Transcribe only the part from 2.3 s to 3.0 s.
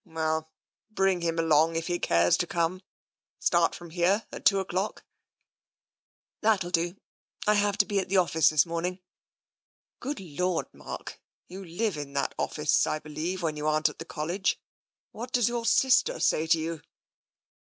to come.